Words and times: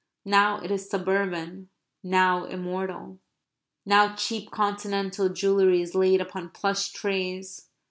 Now 0.25 0.59
it 0.63 0.71
is 0.71 0.89
suburban; 0.89 1.69
now 2.01 2.45
immortal. 2.45 3.19
Now 3.85 4.15
cheap 4.15 4.49
continental 4.49 5.29
jewellery 5.29 5.83
is 5.83 5.93
laid 5.93 6.21
upon 6.21 6.49
plush 6.49 6.89
trays. 6.91 7.67